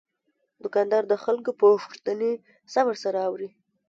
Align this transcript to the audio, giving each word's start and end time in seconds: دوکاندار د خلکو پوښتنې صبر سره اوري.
دوکاندار 0.63 1.03
د 1.07 1.13
خلکو 1.23 1.51
پوښتنې 1.61 2.31
صبر 2.73 2.95
سره 3.03 3.17
اوري. 3.27 3.49